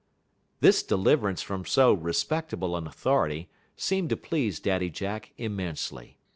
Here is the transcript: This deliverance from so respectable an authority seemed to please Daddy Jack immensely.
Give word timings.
This 0.61 0.81
deliverance 0.81 1.43
from 1.43 1.63
so 1.63 1.93
respectable 1.93 2.75
an 2.75 2.87
authority 2.87 3.49
seemed 3.75 4.09
to 4.09 4.17
please 4.17 4.59
Daddy 4.59 4.89
Jack 4.89 5.31
immensely. 5.37 6.17